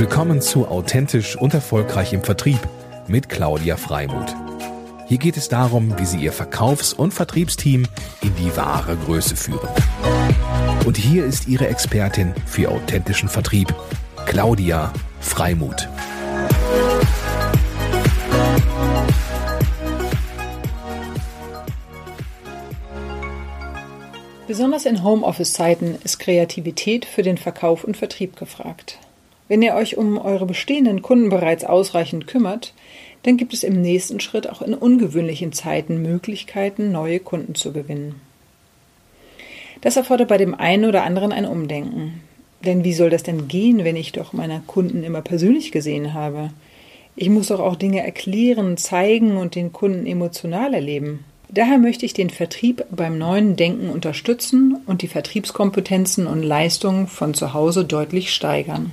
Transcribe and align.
Willkommen 0.00 0.40
zu 0.40 0.66
Authentisch 0.66 1.36
und 1.36 1.52
Erfolgreich 1.52 2.14
im 2.14 2.22
Vertrieb 2.22 2.58
mit 3.06 3.28
Claudia 3.28 3.76
Freimuth. 3.76 4.34
Hier 5.06 5.18
geht 5.18 5.36
es 5.36 5.50
darum, 5.50 5.98
wie 5.98 6.06
Sie 6.06 6.16
Ihr 6.16 6.32
Verkaufs- 6.32 6.94
und 6.94 7.12
Vertriebsteam 7.12 7.86
in 8.22 8.34
die 8.36 8.56
wahre 8.56 8.96
Größe 8.96 9.36
führen. 9.36 9.68
Und 10.86 10.96
hier 10.96 11.26
ist 11.26 11.48
Ihre 11.48 11.68
Expertin 11.68 12.32
für 12.46 12.70
authentischen 12.70 13.28
Vertrieb, 13.28 13.74
Claudia 14.24 14.90
Freimuth. 15.20 15.86
Besonders 24.46 24.86
in 24.86 25.04
Homeoffice-Zeiten 25.04 25.98
ist 26.02 26.18
Kreativität 26.18 27.04
für 27.04 27.22
den 27.22 27.36
Verkauf 27.36 27.84
und 27.84 27.98
Vertrieb 27.98 28.36
gefragt. 28.36 28.98
Wenn 29.50 29.62
ihr 29.62 29.74
euch 29.74 29.96
um 29.96 30.16
eure 30.16 30.46
bestehenden 30.46 31.02
Kunden 31.02 31.28
bereits 31.28 31.64
ausreichend 31.64 32.28
kümmert, 32.28 32.72
dann 33.24 33.36
gibt 33.36 33.52
es 33.52 33.64
im 33.64 33.82
nächsten 33.82 34.20
Schritt 34.20 34.48
auch 34.48 34.62
in 34.62 34.74
ungewöhnlichen 34.74 35.52
Zeiten 35.52 36.00
Möglichkeiten, 36.00 36.92
neue 36.92 37.18
Kunden 37.18 37.56
zu 37.56 37.72
gewinnen. 37.72 38.20
Das 39.80 39.96
erfordert 39.96 40.28
bei 40.28 40.38
dem 40.38 40.54
einen 40.54 40.84
oder 40.84 41.02
anderen 41.02 41.32
ein 41.32 41.46
Umdenken. 41.46 42.20
Denn 42.64 42.84
wie 42.84 42.92
soll 42.92 43.10
das 43.10 43.24
denn 43.24 43.48
gehen, 43.48 43.82
wenn 43.82 43.96
ich 43.96 44.12
doch 44.12 44.32
meine 44.32 44.62
Kunden 44.68 45.02
immer 45.02 45.20
persönlich 45.20 45.72
gesehen 45.72 46.14
habe? 46.14 46.50
Ich 47.16 47.28
muss 47.28 47.48
doch 47.48 47.58
auch 47.58 47.74
Dinge 47.74 48.04
erklären, 48.04 48.76
zeigen 48.76 49.36
und 49.36 49.56
den 49.56 49.72
Kunden 49.72 50.06
emotional 50.06 50.74
erleben. 50.74 51.24
Daher 51.48 51.78
möchte 51.78 52.06
ich 52.06 52.14
den 52.14 52.30
Vertrieb 52.30 52.84
beim 52.92 53.18
neuen 53.18 53.56
Denken 53.56 53.90
unterstützen 53.90 54.76
und 54.86 55.02
die 55.02 55.08
Vertriebskompetenzen 55.08 56.28
und 56.28 56.44
Leistungen 56.44 57.08
von 57.08 57.34
zu 57.34 57.52
Hause 57.52 57.84
deutlich 57.84 58.32
steigern. 58.32 58.92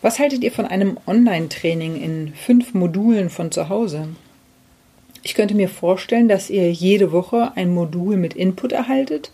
Was 0.00 0.20
haltet 0.20 0.44
ihr 0.44 0.52
von 0.52 0.64
einem 0.64 0.96
Online-Training 1.06 2.00
in 2.00 2.34
fünf 2.34 2.72
Modulen 2.72 3.30
von 3.30 3.50
zu 3.50 3.68
Hause? 3.68 4.08
Ich 5.24 5.34
könnte 5.34 5.56
mir 5.56 5.68
vorstellen, 5.68 6.28
dass 6.28 6.50
ihr 6.50 6.70
jede 6.70 7.10
Woche 7.10 7.52
ein 7.56 7.74
Modul 7.74 8.16
mit 8.16 8.34
Input 8.34 8.70
erhaltet 8.70 9.32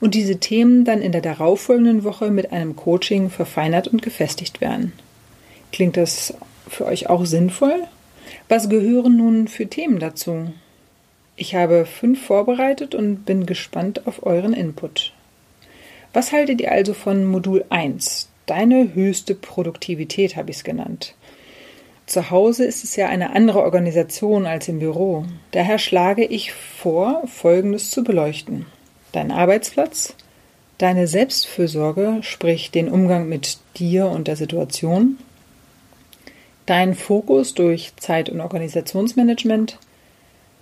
und 0.00 0.14
diese 0.14 0.38
Themen 0.38 0.86
dann 0.86 1.02
in 1.02 1.12
der 1.12 1.20
darauffolgenden 1.20 2.02
Woche 2.04 2.30
mit 2.30 2.50
einem 2.50 2.76
Coaching 2.76 3.28
verfeinert 3.28 3.88
und 3.88 4.00
gefestigt 4.00 4.62
werden. 4.62 4.92
Klingt 5.70 5.98
das 5.98 6.32
für 6.66 6.86
euch 6.86 7.10
auch 7.10 7.26
sinnvoll? 7.26 7.82
Was 8.48 8.70
gehören 8.70 9.18
nun 9.18 9.48
für 9.48 9.66
Themen 9.66 9.98
dazu? 9.98 10.50
Ich 11.36 11.54
habe 11.54 11.84
fünf 11.84 12.24
vorbereitet 12.24 12.94
und 12.94 13.26
bin 13.26 13.44
gespannt 13.44 14.06
auf 14.06 14.24
euren 14.24 14.54
Input. 14.54 15.12
Was 16.14 16.32
haltet 16.32 16.60
ihr 16.62 16.72
also 16.72 16.94
von 16.94 17.26
Modul 17.26 17.64
1, 17.68 18.29
Deine 18.50 18.96
höchste 18.96 19.36
Produktivität 19.36 20.34
habe 20.34 20.50
ich 20.50 20.56
es 20.56 20.64
genannt. 20.64 21.14
Zu 22.06 22.30
Hause 22.32 22.64
ist 22.64 22.82
es 22.82 22.96
ja 22.96 23.06
eine 23.06 23.30
andere 23.36 23.62
Organisation 23.62 24.44
als 24.44 24.66
im 24.66 24.80
Büro. 24.80 25.24
Daher 25.52 25.78
schlage 25.78 26.24
ich 26.24 26.52
vor, 26.52 27.22
Folgendes 27.28 27.92
zu 27.92 28.02
beleuchten. 28.02 28.66
Dein 29.12 29.30
Arbeitsplatz, 29.30 30.14
deine 30.78 31.06
Selbstfürsorge, 31.06 32.18
sprich 32.22 32.72
den 32.72 32.88
Umgang 32.88 33.28
mit 33.28 33.58
dir 33.76 34.06
und 34.06 34.26
der 34.26 34.34
Situation, 34.34 35.16
dein 36.66 36.96
Fokus 36.96 37.54
durch 37.54 37.92
Zeit- 37.98 38.30
und 38.30 38.40
Organisationsmanagement, 38.40 39.78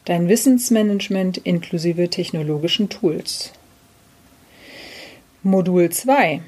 dein 0.05 0.29
Wissensmanagement 0.29 1.39
inklusive 1.39 2.11
technologischen 2.11 2.91
Tools. 2.91 3.55
Modul 5.43 5.89
2 5.89 6.43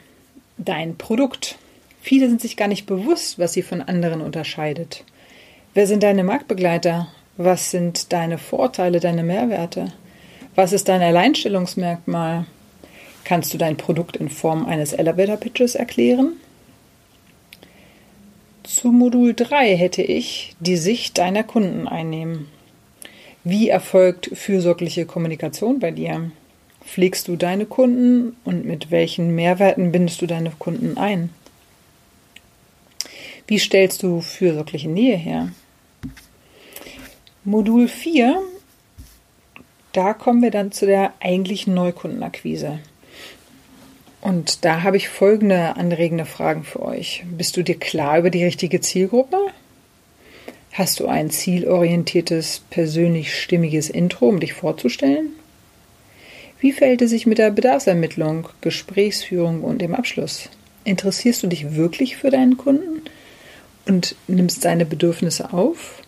dein 0.64 0.97
Produkt. 0.97 1.58
Viele 2.03 2.28
sind 2.28 2.41
sich 2.41 2.56
gar 2.56 2.69
nicht 2.69 2.86
bewusst, 2.86 3.39
was 3.39 3.53
sie 3.53 3.62
von 3.62 3.83
anderen 3.83 4.20
unterscheidet. 4.20 5.05
Wer 5.75 5.86
sind 5.86 6.03
deine 6.03 6.25
Marktbegleiter? 6.25 7.08
Was 7.36 7.70
sind 7.70 8.12
deine 8.12 8.39
Vorteile, 8.39 9.00
deine 9.00 9.22
Mehrwerte? 9.22 9.93
Was 10.54 10.72
ist 10.72 10.88
dein 10.88 11.03
Alleinstellungsmerkmal? 11.03 12.47
Kannst 13.25 13.54
du 13.54 13.59
dein 13.59 13.76
Produkt 13.76 14.16
in 14.16 14.28
Form 14.28 14.66
eines 14.66 14.93
Elevator 14.93 15.37
Pitches 15.37 15.75
erklären? 15.75 16.32
Zu 18.62 18.92
Modul 18.92 19.34
3 19.34 19.77
hätte 19.77 20.03
ich 20.03 20.54
die 20.60 20.77
Sicht 20.77 21.19
deiner 21.19 21.44
Kunden 21.44 21.88
einnehmen. 21.88 22.48
Wie 23.42 23.69
erfolgt 23.69 24.31
fürsorgliche 24.34 25.06
Kommunikation 25.06 25.81
bei 25.81 25.91
dir? 25.91 26.31
Pflegst 26.84 27.28
du 27.28 27.36
deine 27.36 27.66
Kunden 27.66 28.36
und 28.44 28.64
mit 28.64 28.91
welchen 28.91 29.34
Mehrwerten 29.34 29.92
bindest 29.92 30.20
du 30.22 30.26
deine 30.26 30.50
Kunden 30.50 30.96
ein? 30.98 31.30
Wie 33.46 33.58
stellst 33.58 34.02
du 34.02 34.20
fürsorgliche 34.20 34.88
Nähe 34.88 35.16
her? 35.16 35.50
Modul 37.44 37.88
4, 37.88 38.41
da 39.92 40.14
kommen 40.14 40.42
wir 40.42 40.50
dann 40.50 40.72
zu 40.72 40.86
der 40.86 41.14
eigentlichen 41.20 41.74
Neukundenakquise. 41.74 42.78
Und 44.20 44.64
da 44.64 44.82
habe 44.82 44.98
ich 44.98 45.08
folgende 45.08 45.76
anregende 45.76 46.26
Fragen 46.26 46.62
für 46.62 46.82
euch. 46.82 47.24
Bist 47.26 47.56
du 47.56 47.62
dir 47.62 47.76
klar 47.76 48.18
über 48.18 48.30
die 48.30 48.44
richtige 48.44 48.80
Zielgruppe? 48.80 49.38
Hast 50.72 51.00
du 51.00 51.08
ein 51.08 51.30
zielorientiertes, 51.30 52.62
persönlich 52.70 53.34
stimmiges 53.34 53.91
Intro, 53.91 54.28
um 54.28 54.38
dich 54.38 54.52
vorzustellen? 54.52 55.30
Wie 56.60 56.72
verhält 56.72 57.00
es 57.00 57.10
sich 57.10 57.26
mit 57.26 57.38
der 57.38 57.50
Bedarfsermittlung, 57.50 58.48
Gesprächsführung 58.60 59.62
und 59.62 59.78
dem 59.78 59.94
Abschluss? 59.94 60.50
Interessierst 60.84 61.43
du 61.43 61.47
dich 61.47 61.75
wirklich 61.75 62.19
für 62.19 62.28
deinen 62.28 62.59
Kunden 62.59 63.03
und 63.87 64.15
nimmst 64.28 64.60
seine 64.60 64.84
Bedürfnisse 64.84 65.54
auf? 65.54 66.03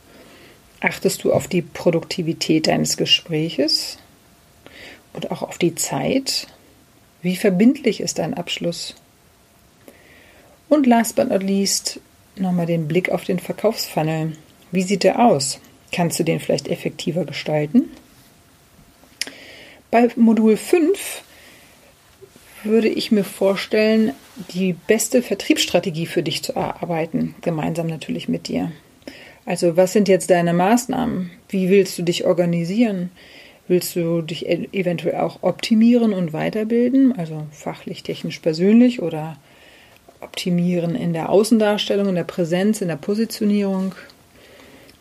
Achtest 0.80 1.24
du 1.24 1.32
auf 1.32 1.48
die 1.48 1.62
Produktivität 1.62 2.66
deines 2.66 2.98
Gespräches 2.98 3.96
und 5.14 5.30
auch 5.30 5.42
auf 5.42 5.56
die 5.56 5.74
Zeit? 5.74 6.48
Wie 7.22 7.36
verbindlich 7.36 8.00
ist 8.00 8.18
dein 8.18 8.34
Abschluss? 8.34 8.94
Und 10.68 10.86
last 10.86 11.16
but 11.16 11.30
not 11.30 11.42
least 11.42 12.00
nochmal 12.36 12.66
den 12.66 12.88
Blick 12.88 13.10
auf 13.10 13.24
den 13.24 13.38
Verkaufsfunnel. 13.38 14.36
Wie 14.70 14.82
sieht 14.82 15.04
der 15.04 15.24
aus? 15.24 15.60
Kannst 15.92 16.18
du 16.18 16.24
den 16.24 16.40
vielleicht 16.40 16.68
effektiver 16.68 17.24
gestalten? 17.24 17.90
Bei 19.92 20.08
Modul 20.16 20.56
5 20.56 21.22
würde 22.64 22.88
ich 22.88 23.12
mir 23.12 23.24
vorstellen, 23.24 24.14
die 24.54 24.72
beste 24.72 25.20
Vertriebsstrategie 25.20 26.06
für 26.06 26.22
dich 26.22 26.42
zu 26.42 26.54
erarbeiten, 26.54 27.34
gemeinsam 27.42 27.88
natürlich 27.88 28.26
mit 28.26 28.48
dir. 28.48 28.72
Also 29.44 29.76
was 29.76 29.92
sind 29.92 30.08
jetzt 30.08 30.30
deine 30.30 30.54
Maßnahmen? 30.54 31.30
Wie 31.50 31.68
willst 31.68 31.98
du 31.98 32.04
dich 32.04 32.24
organisieren? 32.24 33.10
Willst 33.68 33.94
du 33.94 34.22
dich 34.22 34.48
e- 34.48 34.66
eventuell 34.72 35.20
auch 35.20 35.42
optimieren 35.42 36.14
und 36.14 36.32
weiterbilden, 36.32 37.12
also 37.18 37.46
fachlich, 37.50 38.02
technisch, 38.02 38.38
persönlich 38.38 39.02
oder 39.02 39.36
optimieren 40.22 40.94
in 40.94 41.12
der 41.12 41.28
Außendarstellung, 41.28 42.08
in 42.08 42.14
der 42.14 42.24
Präsenz, 42.24 42.80
in 42.80 42.88
der 42.88 42.96
Positionierung? 42.96 43.94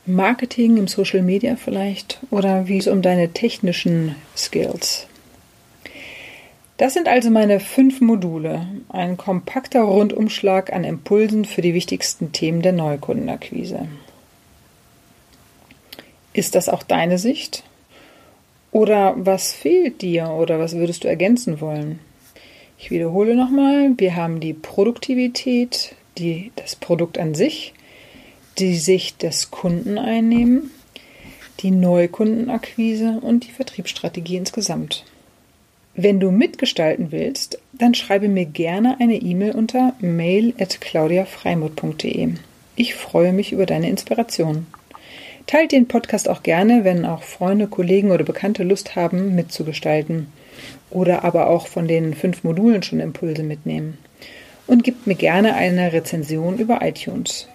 Marketing, 0.06 0.78
im 0.78 0.88
Social 0.88 1.22
Media 1.22 1.56
vielleicht 1.56 2.20
oder 2.32 2.68
wie 2.68 2.78
es 2.78 2.88
um 2.88 3.02
deine 3.02 3.34
technischen 3.34 4.16
Skills? 4.36 5.08
Das 6.78 6.96
sind 6.96 7.08
also 7.08 7.30
meine 7.30 7.60
fünf 7.60 8.02
Module, 8.02 8.66
ein 8.90 9.16
kompakter 9.16 9.82
Rundumschlag 9.82 10.74
an 10.74 10.84
Impulsen 10.84 11.46
für 11.46 11.62
die 11.62 11.76
wichtigsten 11.76 12.32
Themen 12.32 12.64
der 12.64 12.72
Neukundenakquise. 12.72 13.88
Ist 16.34 16.56
das 16.56 16.70
auch 16.70 16.82
deine 16.82 17.20
Sicht? 17.20 17.64
Oder 18.72 19.14
was 19.18 19.54
fehlt 19.54 20.02
dir 20.02 20.30
oder 20.32 20.58
was 20.58 20.76
würdest 20.76 21.04
du 21.04 21.08
ergänzen 21.08 21.62
wollen? 21.62 22.00
Ich 22.80 22.90
wiederhole 22.90 23.36
nochmal, 23.36 23.92
wir 23.98 24.16
haben 24.16 24.40
die 24.40 24.54
Produktivität, 24.54 25.94
die, 26.18 26.52
das 26.56 26.76
Produkt 26.76 27.20
an 27.20 27.36
sich, 27.36 27.76
die 28.62 28.78
Sicht 28.78 29.24
des 29.24 29.52
Kunden 29.52 29.98
einnehmen, 29.98 30.72
die 31.60 31.72
Neukundenakquise 31.72 33.20
und 33.22 33.48
die 33.48 33.52
Vertriebsstrategie 33.52 34.38
insgesamt. 34.38 35.04
Wenn 35.96 36.20
du 36.20 36.30
mitgestalten 36.32 37.12
willst, 37.12 37.58
dann 37.74 37.96
schreibe 37.96 38.30
mir 38.30 38.46
gerne 38.46 38.98
eine 39.00 39.16
E-Mail 39.16 39.56
unter 39.56 39.96
mail@claudiafreimut.de. 40.00 42.34
Ich 42.76 42.96
freue 42.96 43.34
mich 43.34 43.52
über 43.52 43.66
deine 43.66 43.90
Inspiration. 43.90 44.68
Teilt 45.48 45.72
den 45.72 45.88
Podcast 45.88 46.30
auch 46.30 46.44
gerne, 46.44 46.84
wenn 46.86 47.04
auch 47.04 47.24
Freunde, 47.24 47.66
Kollegen 47.68 48.12
oder 48.12 48.24
Bekannte 48.24 48.62
Lust 48.64 48.96
haben, 48.96 49.34
mitzugestalten 49.36 50.28
oder 50.92 51.24
aber 51.24 51.50
auch 51.50 51.66
von 51.68 51.88
den 51.88 52.14
fünf 52.14 52.44
Modulen 52.44 52.84
schon 52.84 53.00
Impulse 53.00 53.42
mitnehmen. 53.44 53.98
Und 54.68 54.84
gebt 54.84 55.08
mir 55.08 55.16
gerne 55.16 55.56
eine 55.56 55.92
Rezension 55.92 56.60
über 56.60 56.84
iTunes. 56.84 57.48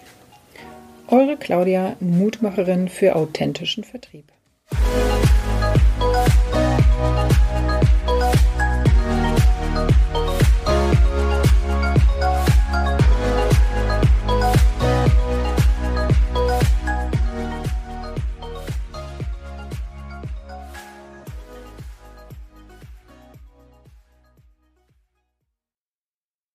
Eure 1.09 1.37
Claudia, 1.37 1.95
Mutmacherin 2.01 2.89
für 2.89 3.15
authentischen 3.15 3.85
Vertrieb. 3.85 4.25